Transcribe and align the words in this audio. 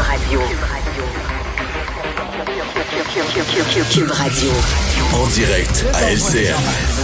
Radio. 0.00 0.40
Cube 3.90 4.10
Radio. 4.10 4.50
En 5.12 5.26
direct 5.26 5.84
à 5.94 6.10
LCN. 6.10 6.54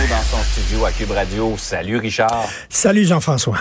Dans 0.09 0.23
son 0.23 0.43
studio 0.45 0.85
à 0.85 0.93
Cube 0.93 1.11
Radio. 1.11 1.55
Salut 1.59 1.99
Richard. 1.99 2.47
Salut 2.69 3.05
Jean-François. 3.05 3.59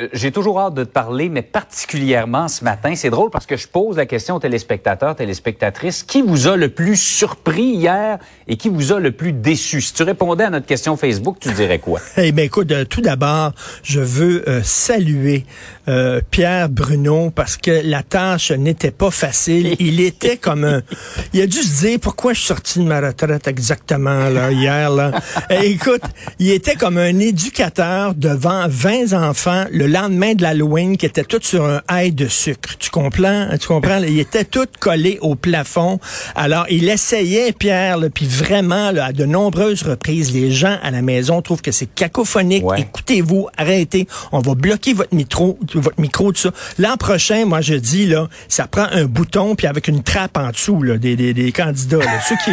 Euh, 0.00 0.08
J'ai 0.12 0.32
toujours 0.32 0.60
hâte 0.60 0.74
de 0.74 0.84
te 0.84 0.90
parler, 0.90 1.28
mais 1.28 1.42
particulièrement 1.42 2.48
ce 2.48 2.64
matin. 2.64 2.94
C'est 2.94 3.10
drôle 3.10 3.30
parce 3.30 3.46
que 3.46 3.56
je 3.56 3.68
pose 3.68 3.96
la 3.96 4.06
question 4.06 4.36
aux 4.36 4.40
téléspectateurs, 4.40 5.16
téléspectatrices. 5.16 6.02
Qui 6.02 6.22
vous 6.22 6.48
a 6.48 6.56
le 6.56 6.68
plus 6.68 6.96
surpris 6.96 7.62
hier 7.62 8.18
et 8.48 8.56
qui 8.56 8.68
vous 8.68 8.92
a 8.92 9.00
le 9.00 9.12
plus 9.12 9.32
déçu? 9.32 9.80
Si 9.80 9.92
tu 9.92 10.02
répondais 10.02 10.44
à 10.44 10.50
notre 10.50 10.66
question 10.66 10.96
Facebook, 10.96 11.36
tu 11.40 11.52
dirais 11.52 11.78
quoi? 11.78 12.00
Eh 12.16 12.32
bien, 12.32 12.44
écoute, 12.44 12.70
euh, 12.72 12.84
tout 12.84 13.00
d'abord, 13.00 13.52
je 13.82 14.00
veux 14.00 14.48
euh, 14.48 14.62
saluer 14.62 15.44
euh, 15.88 16.20
Pierre 16.30 16.68
Bruno 16.68 17.30
parce 17.30 17.56
que 17.56 17.82
la 17.84 18.02
tâche 18.02 18.52
n'était 18.52 18.90
pas 18.92 19.10
facile. 19.10 19.76
Il 19.80 20.00
était 20.00 20.36
comme 20.36 20.64
un... 20.64 20.82
Il 21.32 21.40
a 21.40 21.46
dû 21.46 21.58
se 21.58 21.86
dire 21.86 21.98
pourquoi 22.00 22.32
je 22.32 22.38
suis 22.38 22.48
sorti 22.48 22.78
de 22.78 22.84
ma 22.84 23.00
retraite 23.00 23.48
exactement 23.48 24.28
là, 24.28 24.50
hier. 24.52 24.90
Là? 24.90 25.12
Eh, 25.50 25.70
écoute, 25.70 26.02
il 26.38 26.50
était 26.50 26.76
comme 26.76 26.96
un 26.96 27.18
éducateur 27.18 28.14
devant 28.14 28.66
20 28.68 29.12
enfants 29.12 29.64
le 29.70 29.81
lendemain 29.86 30.34
de 30.34 30.42
l'Halloween 30.42 30.96
qui 30.96 31.06
étaient 31.06 31.24
tous 31.24 31.42
sur 31.42 31.64
un 31.64 31.80
haï 31.88 32.12
de 32.12 32.26
sucre. 32.28 32.76
Tu 32.78 32.90
comprends? 32.90 33.48
Tu 33.60 33.66
comprends? 33.68 33.98
Il 33.98 34.18
était 34.18 34.44
tout 34.44 34.66
collé 34.80 35.18
au 35.22 35.34
plafond. 35.34 35.98
Alors, 36.34 36.66
il 36.70 36.88
essayait, 36.88 37.52
Pierre, 37.52 37.98
puis 38.14 38.26
vraiment, 38.26 38.90
là, 38.90 39.06
à 39.06 39.12
de 39.12 39.24
nombreuses 39.24 39.82
reprises, 39.82 40.32
les 40.32 40.50
gens 40.50 40.76
à 40.82 40.90
la 40.90 41.02
maison 41.02 41.42
trouvent 41.42 41.62
que 41.62 41.72
c'est 41.72 41.86
cacophonique. 41.86 42.64
Ouais. 42.64 42.80
Écoutez-vous, 42.80 43.48
arrêtez. 43.56 44.06
On 44.32 44.40
va 44.40 44.54
bloquer 44.54 44.92
votre 44.94 45.14
micro, 45.14 45.58
votre 45.74 46.00
micro, 46.00 46.32
tout 46.32 46.40
ça. 46.40 46.50
L'an 46.78 46.96
prochain, 46.96 47.44
moi, 47.46 47.60
je 47.60 47.74
dis, 47.74 48.06
là, 48.06 48.28
ça 48.48 48.66
prend 48.66 48.86
un 48.92 49.04
bouton, 49.04 49.54
puis 49.54 49.66
avec 49.66 49.88
une 49.88 50.02
trappe 50.02 50.36
en 50.36 50.50
dessous, 50.50 50.82
là, 50.82 50.98
des, 50.98 51.16
des, 51.16 51.34
des 51.34 51.52
candidats, 51.52 51.98
là. 51.98 52.20
Ceux 52.28 52.36
qui 52.44 52.50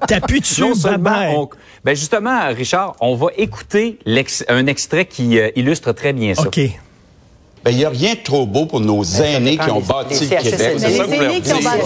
t'appuient 0.08 0.40
dessus, 0.40 0.60
Non 0.62 0.74
seulement 0.74 1.40
on- 1.42 1.48
ben 1.84 1.96
justement, 1.96 2.46
Richard, 2.54 2.94
on 3.00 3.16
va 3.16 3.26
écouter 3.36 3.98
un 4.48 4.66
extrait 4.68 5.04
qui 5.04 5.38
euh, 5.38 5.50
illustre 5.56 5.92
très 5.92 6.12
bien 6.12 6.32
ça. 6.34 6.42
OK. 6.58 6.70
Ben, 7.64 7.70
il 7.70 7.76
n'y 7.76 7.84
a 7.84 7.90
rien 7.90 8.14
de 8.14 8.18
trop 8.24 8.44
beau 8.44 8.66
pour 8.66 8.80
nos 8.80 9.04
aînés 9.04 9.56
qui 9.56 9.70
ont 9.70 9.78
bâti 9.80 10.24
le 10.24 10.30
Québec. 10.36 10.40
Mais 10.44 10.78
C'est 10.80 10.96
ça 10.96 11.04
que 11.04 11.10
les 11.10 11.16
vous 11.16 11.22
leur 11.22 11.30
aînés 11.30 11.40
qui 11.40 11.52
ont 11.52 11.56
dites. 11.58 11.64
bâti 11.64 11.82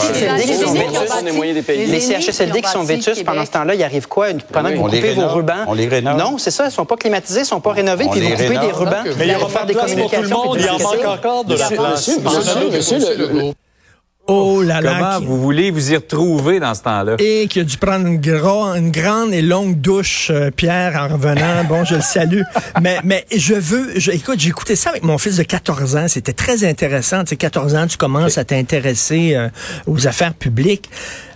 Ouais. 1.68 1.84
les 1.84 1.98
qui 1.98 2.06
CHSLD 2.22 2.62
qui 2.62 2.70
sont 2.70 2.82
vétus, 2.82 3.22
pendant 3.22 3.44
ce 3.44 3.50
temps-là, 3.50 3.74
il 3.74 3.82
arrive 3.84 4.08
quoi? 4.08 4.28
Pendant 4.50 4.70
que 4.70 4.76
vous 4.76 4.84
coupez 4.84 5.12
vos 5.12 5.28
rubans? 5.28 5.64
On 5.66 5.74
les 5.74 5.86
rénove. 5.86 6.16
Non, 6.18 6.38
c'est 6.38 6.50
ça, 6.50 6.64
ils 6.64 6.70
sont 6.72 6.86
pas 6.86 6.96
climatisés, 6.96 7.40
ils 7.40 7.44
sont 7.44 7.60
pas 7.60 7.72
rénovés, 7.72 8.06
puis 8.10 8.20
vous 8.22 8.30
coupez 8.30 8.48
des 8.58 8.72
rubans. 8.72 9.04
Mais 9.18 9.26
il 9.26 9.32
y 9.32 9.36
aura 9.36 9.48
pas 9.50 9.64
des 9.66 9.74
de 9.74 9.78
place 9.78 9.94
pour 9.94 10.10
tout 10.10 10.22
le 10.22 10.28
monde. 10.28 10.56
Il 10.58 10.70
en 10.70 10.78
manque 10.78 11.04
encore 11.06 11.44
de 11.44 11.54
la 11.56 11.68
place. 11.68 12.08
Monsieur, 12.08 12.70
monsieur, 12.70 13.16
le- 13.18 13.52
Oh 14.28 14.60
là 14.62 14.80
là. 14.80 14.94
Comment 14.98 15.18
qui- 15.20 15.24
vous 15.26 15.40
voulez 15.40 15.70
vous 15.70 15.92
y 15.92 15.96
retrouver 15.96 16.58
dans 16.58 16.74
ce 16.74 16.82
temps-là? 16.82 17.14
Et 17.18 17.46
qui 17.48 17.60
a 17.60 17.64
dû 17.64 17.76
prendre 17.76 18.06
une, 18.06 18.20
gros- 18.20 18.74
une 18.74 18.90
grande 18.90 19.32
et 19.32 19.42
longue 19.42 19.80
douche, 19.80 20.28
euh, 20.30 20.50
Pierre, 20.50 20.96
en 21.00 21.14
revenant. 21.14 21.62
Bon, 21.68 21.84
je 21.84 21.94
le 21.96 22.00
salue. 22.00 22.42
Mais, 22.82 22.98
mais 23.04 23.24
je 23.34 23.54
veux... 23.54 23.98
Je, 23.98 24.10
écoute, 24.10 24.38
j'ai 24.40 24.48
écouté 24.48 24.74
ça 24.76 24.90
avec 24.90 25.02
mon 25.04 25.16
fils 25.18 25.36
de 25.36 25.42
14 25.44 25.96
ans. 25.96 26.06
C'était 26.08 26.32
très 26.32 26.64
intéressant. 26.64 27.22
Tu 27.24 27.30
sais, 27.30 27.36
14 27.36 27.74
ans, 27.76 27.86
tu 27.86 27.96
commences 27.96 28.36
à 28.38 28.44
t'intéresser 28.44 29.34
euh, 29.34 29.48
aux 29.86 30.06
affaires 30.06 30.34
publiques. 30.34 30.90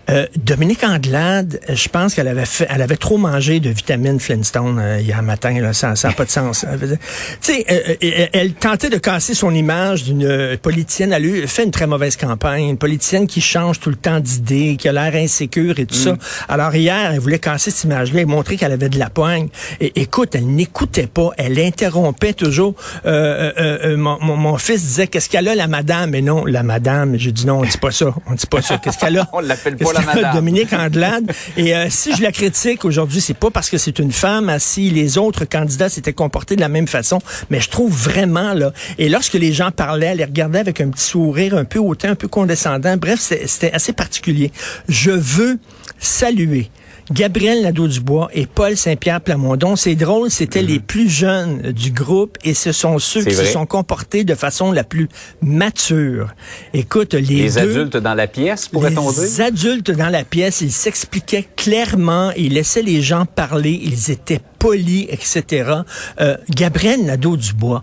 Euh, 0.09 0.27
Dominique 0.37 0.83
Anglade, 0.83 1.61
je 1.69 1.89
pense 1.89 2.15
qu'elle 2.15 2.29
avait 2.29 2.47
fait, 2.47 2.67
elle 2.71 2.83
avait 2.83 2.97
trop 2.97 3.17
mangé 3.19 3.61
de 3.61 3.71
vitamines 3.71 4.19
Flintstone 4.19 4.79
euh, 4.81 5.01
hier 5.01 5.23
matin. 5.23 5.61
Là, 5.61 5.73
ça 5.73 5.93
n'a 6.03 6.13
pas 6.13 6.25
de 6.25 6.31
sens. 6.31 6.65
Tu 6.81 6.97
sais, 7.41 7.65
euh, 7.71 7.95
euh, 8.03 8.27
elle 8.33 8.55
tentait 8.55 8.91
de 8.91 8.97
casser 8.99 9.35
son 9.35 9.55
image 9.55 10.05
d'une 10.05 10.57
politicienne. 10.63 11.13
Elle 11.13 11.25
a 11.25 11.27
eu- 11.27 11.47
fait 11.47 11.65
une 11.65 11.71
très 11.71 11.87
mauvaise 11.87 12.17
campagne. 12.17 12.65
Une 12.71 12.79
politicienne 12.79 13.27
qui 13.27 13.41
change 13.41 13.79
tout 13.81 13.91
le 13.91 13.97
temps 13.97 14.21
d'idées, 14.21 14.77
qui 14.79 14.89
a 14.89 14.93
l'air 14.93 15.15
insécure 15.15 15.79
et 15.79 15.87
tout 15.87 15.95
ça. 15.95 16.17
Alors 16.49 16.75
hier, 16.75 17.13
elle 17.13 17.21
voulait 17.21 17.39
casser 17.39 17.71
cette 17.71 17.85
image-là 17.85 18.21
et 18.23 18.25
montrer 18.25 18.57
qu'elle 18.57 18.73
avait 18.73 18.89
de 18.89 18.99
la 18.99 19.11
poigne. 19.11 19.49
Et 19.81 20.01
écoute, 20.01 20.35
elle 20.35 20.47
n'écoutait 20.47 21.07
pas. 21.07 21.31
Elle 21.37 21.59
interrompait 21.61 22.33
toujours. 22.33 22.75
Euh, 23.07 23.53
euh, 23.59 23.79
euh, 23.85 23.97
mon, 23.97 24.19
mon- 24.21 24.37
mon 24.37 24.59
fils 24.59 24.83
disait, 24.83 25.07
qu'est-ce 25.07 25.29
qu'elle 25.29 25.49
a, 25.49 25.55
la 25.55 25.67
madame? 25.67 26.11
Mais 26.11 26.23
non, 26.23 26.45
la 26.47 26.63
madame. 26.63 27.17
J'ai 27.17 27.33
dit 27.33 27.47
non, 27.47 27.61
on 27.61 27.63
dit 27.65 27.79
pas 27.79 27.91
ça. 27.91 28.07
On 28.27 28.35
dit 28.35 28.47
pas 28.47 28.63
ça. 28.63 28.79
Qu'est-ce 28.79 28.99
qu'elle 28.99 29.19
a? 29.19 29.29
On 29.33 29.41
l'appelle 29.41 29.77
pas 29.77 29.90
Madame. 29.93 30.35
Dominique 30.35 30.73
Anglade. 30.73 31.31
Et 31.57 31.75
euh, 31.75 31.87
si 31.91 32.15
je 32.15 32.23
la 32.23 32.33
critique 32.33 32.85
aujourd'hui, 32.85 33.21
c'est 33.21 33.35
pas 33.35 33.51
parce 33.51 33.71
que 33.71 33.79
c'est 33.79 33.99
une 33.99 34.13
femme, 34.13 34.55
si 34.59 34.91
les 34.91 35.19
autres 35.19 35.45
candidats 35.45 35.89
s'étaient 35.89 36.13
comportés 36.13 36.57
de 36.57 36.61
la 36.61 36.69
même 36.69 36.89
façon, 36.89 37.21
mais 37.51 37.61
je 37.61 37.69
trouve 37.69 37.93
vraiment 37.93 38.55
là. 38.55 38.73
Et 38.99 39.09
lorsque 39.09 39.35
les 39.35 39.53
gens 39.53 39.71
parlaient, 39.71 40.07
elle 40.07 40.19
les 40.19 40.25
regardait 40.25 40.61
avec 40.61 40.81
un 40.81 40.89
petit 40.91 41.05
sourire 41.05 41.57
un 41.57 41.65
peu 41.65 41.79
hautain, 41.79 42.11
un 42.11 42.15
peu 42.15 42.29
condescendant. 42.29 42.97
Bref, 42.97 43.21
c'était 43.21 43.73
assez 43.73 43.93
particulier. 43.93 44.53
Je 44.89 45.11
veux 45.11 45.59
saluer. 45.99 46.71
Gabriel 47.13 47.63
Nadeau-Dubois 47.63 48.29
et 48.33 48.47
Paul 48.47 48.77
Saint-Pierre 48.77 49.21
Plamondon, 49.21 49.75
c'est 49.75 49.97
drôle, 49.97 50.31
c'était 50.31 50.63
les 50.63 50.79
plus 50.79 51.09
jeunes 51.09 51.73
du 51.73 51.91
groupe 51.91 52.39
et 52.45 52.55
ce 52.55 52.71
sont 52.71 53.01
ceux 53.01 53.25
qui 53.25 53.35
se 53.35 53.45
sont 53.47 53.67
comportés 53.67 54.23
de 54.23 54.35
façon 54.37 54.71
la 54.71 54.85
plus 54.85 55.09
mature. 55.43 56.29
Écoute, 56.73 57.15
les, 57.15 57.21
Les 57.23 57.51
deux, 57.51 57.59
adultes 57.59 57.97
dans 57.97 58.15
la 58.15 58.29
pièce, 58.29 58.69
pourrait-on 58.69 59.11
dire? 59.11 59.23
les 59.23 59.41
adultes 59.41 59.91
dans 59.91 60.09
la 60.09 60.23
pièce, 60.23 60.61
ils 60.61 60.71
s'expliquaient 60.71 61.49
clairement, 61.57 62.31
ils 62.37 62.55
laissaient 62.55 62.83
les 62.83 63.03
gens 63.03 63.27
parler, 63.27 63.81
ils 63.83 64.13
étaient 64.13 64.41
polis, 64.61 65.07
etc. 65.09 65.73
Euh, 66.21 66.37
Gabriel 66.51 67.05
Nadeau-Dubois 67.05 67.83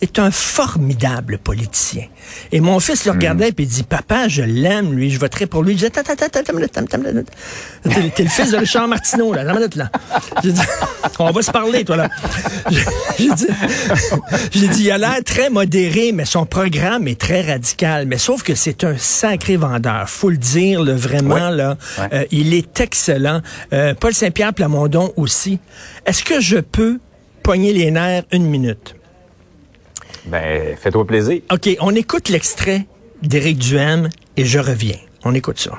est 0.00 0.18
un 0.18 0.30
formidable 0.30 1.38
politicien. 1.38 2.04
Et 2.52 2.60
mon 2.60 2.78
fils 2.80 3.04
le 3.04 3.12
hmm. 3.12 3.14
regardait 3.14 3.48
et 3.56 3.66
dit, 3.66 3.82
papa, 3.82 4.28
je 4.28 4.42
l'aime, 4.42 4.92
lui, 4.92 5.10
je 5.10 5.18
voterai 5.18 5.46
pour 5.46 5.62
lui. 5.62 5.72
Je 5.72 5.86
disais, 5.86 5.90
t'es 5.90 6.02
le 8.22 8.28
fils 8.28 8.50
de 8.50 8.56
Richard 8.56 8.88
Martineau, 8.88 9.32
là, 9.32 9.44
là. 9.44 9.54
J'ai 10.42 10.52
dit, 10.52 10.60
on 11.18 11.30
va 11.30 11.42
se 11.42 11.50
parler, 11.50 11.84
toi, 11.84 11.96
là. 11.96 12.08
J'ai 13.18 13.30
dit, 13.32 13.46
j'ai 14.52 14.68
dit, 14.68 14.84
il 14.84 14.90
a 14.92 14.98
l'air 14.98 15.18
très 15.24 15.50
modéré, 15.50 16.12
mais 16.12 16.24
son 16.24 16.46
programme 16.46 17.08
est 17.08 17.20
très 17.20 17.42
radical. 17.42 18.06
Mais 18.06 18.18
sauf 18.18 18.42
que 18.42 18.54
c'est 18.54 18.84
un 18.84 18.96
sacré 18.96 19.56
vendeur. 19.56 20.08
Faut 20.08 20.30
le 20.30 20.36
dire, 20.36 20.82
le 20.82 20.92
vraiment, 20.92 21.50
là. 21.50 21.76
Euh, 22.12 22.24
il 22.30 22.54
est 22.54 22.80
excellent. 22.80 23.40
Euh, 23.72 23.94
Paul 23.94 24.14
Saint-Pierre 24.14 24.54
Plamondon 24.54 25.12
aussi. 25.16 25.58
Est-ce 26.06 26.22
que 26.22 26.40
je 26.40 26.58
peux 26.58 26.98
poigner 27.42 27.72
les 27.72 27.90
nerfs 27.90 28.24
une 28.32 28.46
minute? 28.46 28.97
Ben, 30.30 30.76
fais-toi 30.76 31.06
plaisir. 31.06 31.40
OK, 31.50 31.76
on 31.80 31.94
écoute 31.94 32.28
l'extrait 32.28 32.86
d'Éric 33.22 33.58
Duhem 33.58 34.10
et 34.36 34.44
je 34.44 34.58
reviens. 34.58 34.98
On 35.24 35.34
écoute 35.34 35.58
ça. 35.58 35.72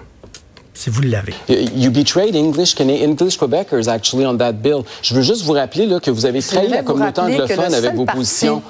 Si 0.74 0.90
vous 0.90 1.02
l'avez. 1.02 1.34
You 1.50 1.92
betrayed 1.92 2.36
English, 2.36 2.76
English 2.80 3.38
Quebecers 3.38 3.88
actually 3.88 4.26
on 4.26 4.38
that 4.38 4.54
bill. 4.54 4.84
Je 5.02 5.14
veux 5.14 5.22
juste 5.22 5.44
vous 5.44 5.54
rappeler 5.54 5.86
là, 5.86 6.00
que 6.00 6.10
vous 6.10 6.26
avez 6.26 6.42
trahi 6.42 6.70
la 6.70 6.84
communauté 6.84 7.22
anglophone 7.22 7.74
avec 7.74 7.94
vos 7.94 8.06
positions. 8.06 8.64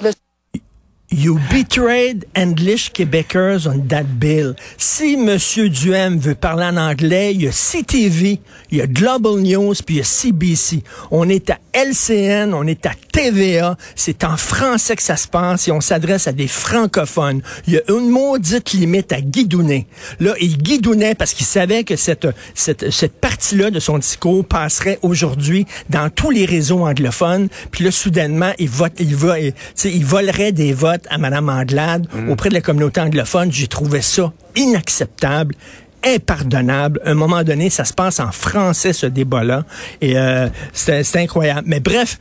You 1.12 1.40
betrayed 1.50 2.24
English 2.36 2.92
Quebecers 2.92 3.66
on 3.66 3.88
that 3.88 4.20
bill. 4.20 4.54
Si 4.78 5.14
M. 5.14 5.38
Duhem 5.68 6.20
veut 6.20 6.36
parler 6.36 6.66
en 6.66 6.76
anglais, 6.76 7.34
il 7.34 7.42
y 7.42 7.48
a 7.48 7.50
CTV, 7.50 8.40
il 8.70 8.78
y 8.78 8.80
a 8.80 8.86
Global 8.86 9.40
News, 9.40 9.74
puis 9.84 9.96
il 9.96 9.98
y 9.98 10.00
a 10.02 10.04
CBC. 10.04 10.84
On 11.10 11.28
est 11.28 11.50
à 11.50 11.58
LCN, 11.72 12.54
on 12.54 12.64
est 12.64 12.86
à 12.86 12.92
TVA. 13.10 13.76
C'est 13.96 14.22
en 14.22 14.36
français 14.36 14.94
que 14.94 15.02
ça 15.02 15.16
se 15.16 15.26
passe 15.26 15.66
et 15.66 15.72
on 15.72 15.80
s'adresse 15.80 16.28
à 16.28 16.32
des 16.32 16.46
francophones. 16.46 17.42
Il 17.66 17.74
y 17.74 17.78
a 17.78 17.82
une 17.88 18.08
maudite 18.08 18.72
limite 18.72 19.12
à 19.12 19.20
guidonner. 19.20 19.88
Là, 20.20 20.34
il 20.40 20.58
guidonnait 20.58 21.16
parce 21.16 21.34
qu'il 21.34 21.46
savait 21.46 21.82
que 21.82 21.96
cette, 21.96 22.28
cette, 22.54 22.90
cette 22.90 23.20
partie-là 23.20 23.72
de 23.72 23.80
son 23.80 23.98
discours 23.98 24.44
passerait 24.44 25.00
aujourd'hui 25.02 25.66
dans 25.88 26.08
tous 26.08 26.30
les 26.30 26.44
réseaux 26.44 26.86
anglophones. 26.86 27.48
Puis 27.72 27.82
là, 27.82 27.90
soudainement, 27.90 28.52
il 28.60 28.68
vote, 28.68 28.92
il 29.00 29.16
va, 29.16 29.40
il, 29.40 29.54
il 29.84 30.04
volerait 30.04 30.52
des 30.52 30.72
votes 30.72 30.99
à 31.08 31.18
Mme 31.18 31.48
Anglade 31.48 32.06
auprès 32.28 32.48
de 32.48 32.54
la 32.54 32.60
communauté 32.60 33.00
anglophone. 33.00 33.50
J'ai 33.52 33.66
trouvé 33.66 34.02
ça 34.02 34.32
inacceptable 34.56 35.54
impardonnable. 36.04 37.00
À 37.04 37.10
un 37.10 37.14
moment 37.14 37.42
donné, 37.42 37.70
ça 37.70 37.84
se 37.84 37.92
passe 37.92 38.20
en 38.20 38.32
français, 38.32 38.92
ce 38.92 39.06
débat-là. 39.06 39.64
Et 40.00 40.18
euh, 40.18 40.48
c'est 40.72 41.04
c'est 41.04 41.20
incroyable. 41.20 41.62
Mais 41.66 41.80
bref, 41.80 42.18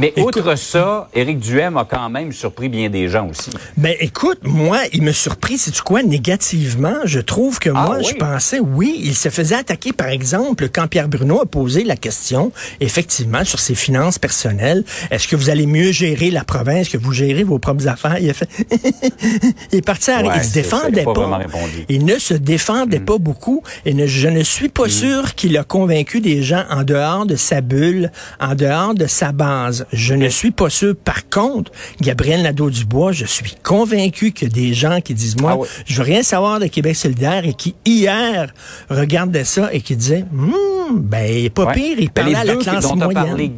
Mais 0.00 0.12
Écoute- 0.16 0.36
outre 0.38 0.54
ça, 0.56 1.08
Éric 1.14 1.38
Duhem 1.40 1.76
a 1.76 1.84
quand 1.84 2.08
même 2.10 2.32
surpris 2.32 2.68
bien 2.68 2.88
des 2.88 3.08
gens 3.08 3.28
aussi. 3.28 3.50
Ben 3.76 3.94
écoute, 4.00 4.38
moi, 4.42 4.78
il 4.92 5.02
me 5.02 5.12
surpris, 5.12 5.58
c'est 5.58 5.70
tu 5.72 5.82
quoi, 5.82 6.02
négativement? 6.02 6.94
Je 7.04 7.20
trouve 7.20 7.58
que 7.58 7.70
Ah 7.74 7.84
moi, 7.86 7.98
oui? 7.98 8.06
je 8.08 8.14
pensais, 8.14 8.60
oui, 8.60 8.98
il 9.04 9.14
se 9.14 9.28
faisait 9.28 9.56
attaquer, 9.56 9.92
par 9.92 10.08
exemple, 10.08 10.68
quand 10.72 10.86
Pierre 10.88 11.08
Bruno 11.08 11.40
a 11.42 11.46
posé 11.46 11.84
la 11.84 11.96
question, 11.96 12.50
effectivement, 12.80 13.44
sur 13.44 13.58
ses 13.60 13.74
finances 13.74 14.18
personnelles. 14.18 14.84
Est-ce 15.10 15.28
que 15.28 15.36
vous 15.36 15.50
allez 15.50 15.66
mieux 15.66 15.92
gérer 15.92 16.30
la 16.30 16.44
province 16.44 16.88
que 16.88 16.96
vous 16.98 17.12
gérez 17.12 17.44
vos 17.44 17.58
propres 17.58 17.86
affaires? 17.88 18.18
Il 18.18 18.30
a 18.30 18.34
fait, 18.34 18.48
il 19.72 19.78
est 19.78 19.82
parti 19.84 20.10
à 20.10 20.22
Ouais, 20.22 20.28
il 20.36 20.42
se 20.44 20.50
ça, 20.50 20.50
il 20.50 20.62
défendait 20.62 21.04
pas 21.04 21.12
pas. 21.12 21.38
Mm. 21.38 21.46
Il 21.88 22.04
ne 22.04 22.18
se 22.18 22.34
défendait 22.34 23.00
pas 23.00 23.18
beaucoup 23.18 23.62
et 23.84 23.94
ne- 23.94 24.06
je 24.06 24.28
ne 24.28 24.42
suis 24.42 24.68
pas 24.68 24.88
sûr 24.88 25.34
qu'il 25.34 25.56
a 25.58 25.64
convaincu 25.64 26.20
des 26.20 26.42
gens 26.42 26.64
en 26.70 26.82
dehors 26.84 27.26
de 27.26 27.36
sa 27.36 27.60
bulle, 27.60 28.10
en 28.40 28.54
dehors 28.54 28.94
de 28.94 29.06
sa 29.06 29.32
base. 29.32 29.86
Je 29.92 30.14
ne 30.14 30.28
suis 30.28 30.50
pas 30.52 30.70
sûr. 30.70 30.94
Par 30.96 31.28
contre, 31.28 31.72
Gabriel 32.00 32.42
Nadeau-Dubois, 32.42 33.12
je 33.12 33.24
suis 33.24 33.54
convaincu 33.62 34.32
que 34.32 34.46
des 34.46 34.72
gens 34.74 35.00
qui 35.00 35.14
disent, 35.14 35.40
moi, 35.40 35.52
Ah 35.54 35.58
oui. 35.58 35.68
je 35.86 35.96
veux 35.96 36.04
rien 36.04 36.22
savoir 36.22 36.60
de 36.60 36.66
Québec 36.66 36.94
solidaire 36.96 37.44
et 37.44 37.54
qui, 37.54 37.74
hier, 37.84 38.52
regardaient 38.88 39.44
ça 39.44 39.72
et 39.72 39.80
qui 39.80 39.96
disaient, 39.96 40.24
Hum, 40.32 41.00
ben, 41.00 41.50
pas 41.50 41.66
Ouais. 41.66 41.74
pire, 41.74 41.96
il 41.98 42.10
parlait 42.10 42.30
les 42.32 42.36
à 42.36 42.44
la 42.44 42.56
classe 42.56 42.94
moyenne. 42.94 43.52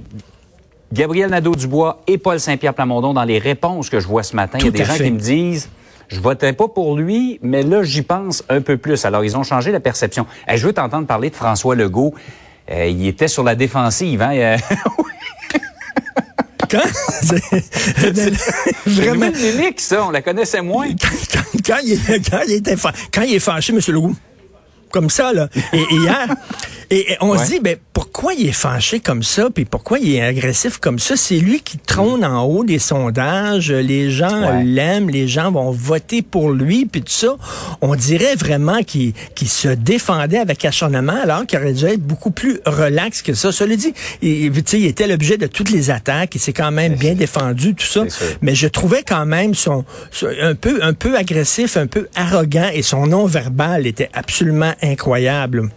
Gabriel 0.93 1.31
Nadeau-Dubois 1.31 2.03
et 2.07 2.19
Paul 2.19 2.39
Saint-Pierre 2.39 2.75
Plamondon, 2.75 3.15
dans 3.15 3.25
les 3.25 3.39
réponses 3.39 3.89
que 3.89 3.99
je 4.01 4.07
vois 4.07 4.23
ce 4.23 4.37
matin, 4.37 4.59
il 4.61 4.65
y 4.67 4.69
a 4.69 4.71
des 4.71 4.85
gens 4.85 4.93
fait. 4.95 5.05
qui 5.05 5.11
me 5.11 5.19
disent 5.19 5.69
je 6.09 6.21
voterai 6.21 6.53
pas 6.53 6.69
pour 6.69 6.95
lui, 6.97 7.39
mais 7.43 7.63
là, 7.63 7.83
j'y 7.83 8.03
pense 8.03 8.45
un 8.51 8.61
peu 8.61 8.77
plus. 8.77 9.03
Alors, 9.07 9.25
ils 9.25 9.35
ont 9.35 9.45
changé 9.45 9.73
la 9.73 9.81
perception. 9.81 10.27
Je 10.55 10.67
veux 10.67 10.75
t'entendre 10.75 11.07
parler 11.07 11.31
de 11.31 11.35
François 11.35 11.75
Legault. 11.75 12.13
Euh, 12.71 12.85
il 12.87 13.07
était 13.07 13.29
sur 13.29 13.43
la 13.43 13.55
défensive. 13.55 14.21
Hein? 14.21 14.57
Quand? 16.73 16.81
Vraiment. 18.87 19.31
mimique, 19.31 19.81
ça. 19.81 20.05
On 20.07 20.11
la 20.11 20.23
connaissait 20.23 20.63
moins. 20.63 20.89
quand, 20.89 21.09
quand- 21.33 21.61
quand 21.67 21.79
il, 21.85 21.93
est- 21.93 22.31
quand 22.31 22.41
il 22.47 22.53
était 22.55 22.77
quand 23.13 23.23
il 23.23 23.35
est 23.35 23.39
fâché, 23.39 23.73
M. 23.75 23.81
Legault, 23.89 24.15
comme 24.91 25.11
ça, 25.11 25.33
là, 25.33 25.49
et, 25.73 25.79
et 25.81 25.95
hier, 25.95 26.29
et, 26.95 27.13
et 27.13 27.17
on 27.21 27.37
se 27.39 27.47
dit, 27.47 27.61
ben, 27.61 27.77
pourquoi 27.93 28.35
il 28.35 28.49
est 28.49 28.53
fâché 28.53 29.01
comme 29.01 29.23
ça, 29.23 29.49
puis 29.53 29.65
pourquoi 29.65 29.99
il 29.99 30.15
est 30.15 30.23
agressif 30.23 30.79
comme 30.79 30.99
ça? 30.99 31.17
C'est 31.17 31.39
lui 31.39 31.61
qui 31.61 31.79
trône 31.79 32.25
en 32.25 32.45
haut 32.45 32.65
des 32.65 32.79
sondages, 32.79 33.71
les 33.73 34.11
gens 34.11 34.43
Ouais. 34.43 34.65
l'aiment, 34.65 35.11
les 35.11 35.27
gens 35.29 35.51
vont 35.51 35.71
voter 35.71 36.23
pour 36.23 36.51
lui, 36.51 36.87
puis 36.87 37.01
tout 37.03 37.13
ça. 37.13 37.37
On 37.81 37.95
dirait 37.95 38.35
vraiment 38.37 38.83
qu'il 38.83 39.15
se 39.47 39.69
défendait 39.69 40.39
avec 40.39 40.65
acharnement, 40.65 41.17
alors 41.23 41.47
qu'il 41.47 41.59
aurait 41.59 41.73
dû 41.73 41.85
être 41.87 42.01
beaucoup 42.03 42.31
plus 42.31 42.61
relax 42.67 43.23
que 43.23 43.35
ça. 43.35 43.53
Cela 43.53 43.77
dit, 43.77 43.93
il, 44.21 44.51
tu 44.53 44.63
sais, 44.67 44.81
il 44.81 44.87
était 44.87 45.07
l'objet 45.07 45.37
de 45.39 45.47
toutes 45.47 45.71
les 45.71 45.91
attaques, 45.91 46.35
il 46.35 46.41
s'est 46.41 46.53
quand 46.53 46.71
même 46.71 46.95
bien 46.95 47.15
défendu, 47.15 47.75
tout 47.75 47.87
ça. 47.87 48.05
Mais 48.43 48.55
je 48.55 48.69
trouvais 48.69 49.03
quand 49.03 49.27
même 49.27 49.55
son, 49.55 49.85
son- 50.11 50.29
un 50.41 50.55
peu 50.55 50.81
un 50.83 50.93
peu 50.95 51.17
agressif, 51.17 51.77
un 51.77 51.87
peu 51.87 52.09
arrogant 52.15 52.69
et 52.73 52.83
son 52.83 53.07
nom 53.07 53.27
verbal 53.27 53.87
était 53.87 54.11
absolument 54.13 54.73
incroyable. 54.83 55.71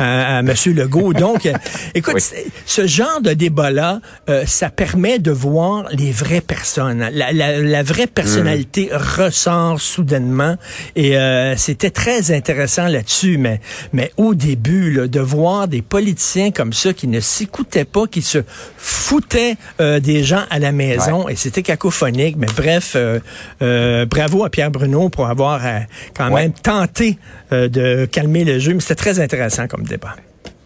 À, 0.00 0.38
à 0.38 0.42
Monsieur 0.42 0.72
Legault. 0.72 1.12
Donc, 1.12 1.44
euh, 1.46 1.52
écoute, 1.94 2.14
Oui. 2.14 2.22
ce 2.64 2.86
genre 2.86 3.20
de 3.20 3.32
débat-là, 3.34 4.00
euh, 4.30 4.44
ça 4.46 4.70
permet 4.70 5.18
de 5.18 5.30
voir 5.30 5.88
les 5.92 6.10
vraies 6.10 6.40
personnes. 6.40 7.06
La, 7.12 7.32
la- 7.32 7.58
la 7.60 7.82
vraie 7.82 8.06
personnalité 8.06 8.88
ressort 8.92 9.78
soudainement. 9.80 10.56
Et 10.96 11.16
euh, 11.18 11.54
c'était 11.56 11.90
très 11.90 12.30
intéressant 12.34 12.88
là-dessus. 12.88 13.36
Mais, 13.36 13.60
mais 13.92 14.10
au 14.16 14.34
début, 14.34 14.90
là, 14.90 15.06
de 15.06 15.20
voir 15.20 15.68
des 15.68 15.82
politiciens 15.82 16.50
comme 16.50 16.72
ça 16.72 16.94
qui 16.94 17.06
ne 17.06 17.20
s'écoutaient 17.20 17.84
pas, 17.84 18.06
qui 18.06 18.22
se 18.22 18.38
foutaient 18.78 19.56
euh, 19.80 20.00
des 20.00 20.24
gens 20.24 20.44
à 20.50 20.58
la 20.58 20.72
maison, 20.72 21.28
et 21.28 21.36
c'était 21.36 21.62
cacophonique. 21.62 22.36
Mais 22.38 22.46
bref, 22.56 22.92
euh, 22.96 23.20
euh, 23.62 24.06
bravo 24.06 24.44
à 24.44 24.50
Pierre 24.50 24.70
Bruno 24.70 25.10
pour 25.10 25.26
avoir 25.28 25.60
euh, 25.66 25.78
quand 26.16 26.30
Ouais. 26.30 26.42
même 26.42 26.52
tenté 26.52 27.18
euh, 27.52 27.68
de 27.68 28.06
calmer 28.06 28.44
le 28.44 28.58
jeu. 28.58 28.72
Mais 28.72 28.80
c'était 28.80 28.94
très 28.94 29.20
intéressant 29.20 29.66
comme 29.66 29.84
débat. 29.90 30.16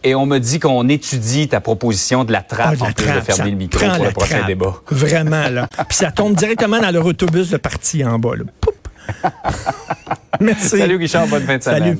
Et 0.03 0.13
on 0.15 0.25
me 0.27 0.37
dit 0.37 0.59
qu'on 0.59 0.87
étudie 0.87 1.47
ta 1.47 1.59
proposition 1.61 2.23
de 2.23 2.31
la 2.31 2.41
trappe 2.41 2.67
Ah, 2.73 2.75
de 2.75 2.79
la 2.81 2.87
en 2.89 2.91
plus 2.93 3.05
de 3.11 3.19
fermer 3.21 3.51
le 3.51 3.57
micro 3.57 3.79
pour 3.79 4.03
le 4.05 4.11
prochain 4.11 4.35
trappe. 4.37 4.47
débat. 4.47 4.75
Vraiment, 4.89 5.49
là. 5.49 5.67
Puis 5.89 5.97
ça 5.97 6.11
tombe 6.11 6.35
directement 6.35 6.79
dans 6.79 6.91
leur 6.91 7.05
autobus 7.05 7.49
de 7.49 7.57
parti 7.57 8.05
en 8.05 8.19
bas. 8.19 8.35
Là. 8.35 8.43
Poup. 8.61 8.75
Merci. 10.39 10.77
Salut 10.77 10.97
Richard, 10.97 11.27
bonne 11.27 11.43
fin 11.43 11.57
de 11.57 11.63
semaine. 11.63 11.79
Salut. 11.83 11.99